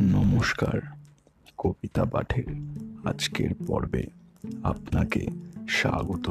নমস্কার, 0.00 0.80
কবিতা 1.58 2.04
পাঠের 2.04 2.44
আজকের 3.04 3.50
পর্বে 3.66 4.06
আপনাকে 4.62 5.26
স্বাগত। 5.68 6.30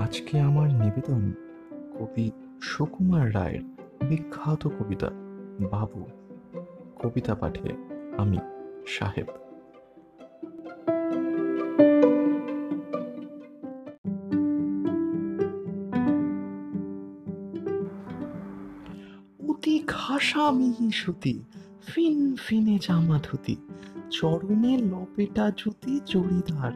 আজকে 0.00 0.40
আমার 0.40 0.72
নিবেদন 0.74 1.32
কবি 1.98 2.30
সুকুমার 2.62 3.34
রায়ের 3.34 3.62
বিখ্যাত 4.08 4.66
কবিতা, 4.66 5.10
বাবু। 5.70 6.06
কবিতা 6.96 7.34
পাঠে 7.34 7.72
আমি 8.18 8.38
সাহেব। 8.86 9.41
অতি 19.62 19.82
ঘাসা 19.86 20.50
মিহি 20.50 20.90
সুতি, 20.92 21.34
ফিন 21.86 22.36
ফিনে 22.36 22.78
জামা 22.82 23.20
ধুতি, 23.22 23.56
চরণে 24.10 24.78
লপেটা 24.78 25.52
জুতি 25.56 26.00
জড়িদার 26.06 26.72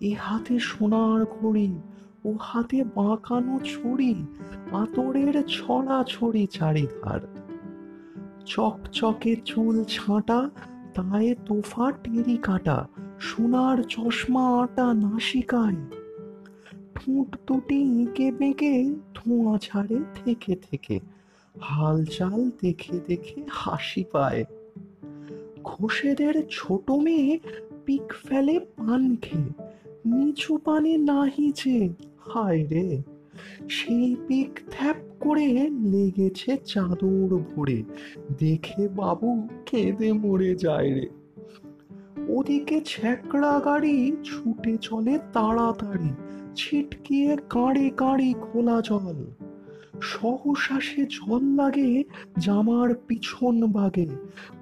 এ 0.00 0.14
হাতে 0.18 0.58
সোনার 0.58 1.20
ঘড়ি, 1.24 1.80
ও 2.24 2.36
হাতে 2.40 2.84
বাঁকানো 2.84 3.60
ছড়ি 3.64 4.14
আতরের 4.72 5.42
ছড়া 5.48 6.04
ছড়ি 6.08 6.46
চারিধার। 6.46 7.20
চকচকে 8.46 9.36
চুল 9.44 9.84
ছাঁটা, 9.84 10.50
তায়ে 10.94 11.34
তোফা 11.46 11.92
টেরি 11.92 12.36
কাটা, 12.36 12.88
সোনার 13.20 13.82
চশমা 13.88 14.44
আটা 14.62 14.94
নাসিকায়। 14.94 15.80
ঠোঁট 16.94 17.36
দুটি 17.46 18.02
এঁকে 18.02 18.32
বেঁকে 18.32 18.74
ধোঁয়া 19.14 19.58
ছাড়ে 19.58 19.98
থেকে 20.14 20.56
থেকে 20.70 21.00
হালচাল 21.60 22.50
দেখে 22.62 23.00
দেখে 23.06 23.42
হাসি 23.50 24.04
পায়। 24.12 24.44
ঘোষেদের 25.64 26.34
ছোট 26.50 26.90
মেয়ে 26.90 27.38
পিক 27.86 28.12
ফেলে 28.24 28.60
পান 28.60 29.16
খেয়ে, 29.16 29.50
নিচু 30.06 30.58
পানে 30.64 30.96
নাহিছে 30.96 31.88
হায় 32.18 32.66
রে। 32.66 33.02
সেই 33.68 34.16
পিক 34.28 34.60
থ্যাপ 34.70 34.96
করে 35.20 35.70
লেগেছে 35.70 36.56
চাদর 36.64 37.36
ভরে, 37.36 37.82
দেখে 38.38 38.88
বাবু 38.88 39.48
কেঁদে 39.66 40.12
মরে 40.12 40.54
যায় 40.54 40.94
রে। 40.94 41.08
ওদিকে 42.28 42.80
ছ্যাকড়া 42.84 43.60
গাড়ি 43.64 44.16
ছুটে 44.24 44.76
চলে 44.76 45.18
তাড়াতাড়ি, 45.32 46.10
ছিটকিয়ে 46.54 47.36
কাঁড়ে 47.50 47.90
কাঁড়ি 47.90 48.34
খোলা 48.40 48.80
জল। 48.80 49.45
সহশ্বাসে 50.00 51.06
জল 51.06 51.42
লাগে 51.42 52.04
জামার 52.38 52.94
পিছন 52.94 53.66
বাগে। 53.72 54.06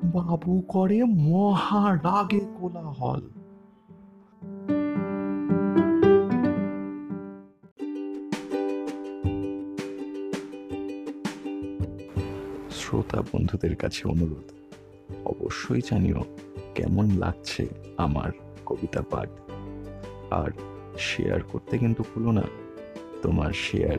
বাবু 0.05 0.61
করে 0.69 1.05
মহা 1.05 1.97
রাগে 1.97 2.41
কোলাহল। 2.61 3.23
শ্রোতা 12.71 13.23
বন্ধুদের 13.33 13.77
কাছে 13.77 14.09
অনুরোধ, 14.09 14.49
অবশ্যই 15.25 15.81
জানিও 15.91 16.25
কেমন 16.75 17.11
লাগছে 17.19 17.69
আমার 17.97 18.31
কবিতা 18.67 19.03
পাঠ। 19.11 19.29
আর 20.31 20.51
শেয়ার 20.99 21.41
করতে 21.43 21.79
কিন্তু 21.79 22.03
ভুলো 22.15 22.33
না, 22.33 22.43
তোমার 23.23 23.53
শেয়ার 23.53 23.99